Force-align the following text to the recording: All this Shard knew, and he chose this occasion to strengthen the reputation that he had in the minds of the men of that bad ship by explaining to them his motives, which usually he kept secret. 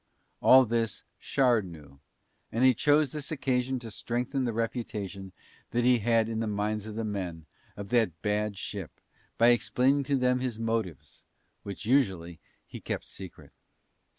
All 0.41 0.65
this 0.65 1.03
Shard 1.19 1.63
knew, 1.63 1.99
and 2.51 2.63
he 2.63 2.73
chose 2.73 3.11
this 3.11 3.31
occasion 3.31 3.77
to 3.77 3.91
strengthen 3.91 4.45
the 4.45 4.51
reputation 4.51 5.31
that 5.69 5.83
he 5.85 5.99
had 5.99 6.27
in 6.27 6.39
the 6.39 6.47
minds 6.47 6.87
of 6.87 6.95
the 6.95 7.03
men 7.03 7.45
of 7.77 7.89
that 7.89 8.19
bad 8.23 8.57
ship 8.57 8.99
by 9.37 9.49
explaining 9.49 10.03
to 10.05 10.15
them 10.17 10.39
his 10.39 10.57
motives, 10.57 11.23
which 11.61 11.85
usually 11.85 12.39
he 12.65 12.81
kept 12.81 13.07
secret. 13.07 13.51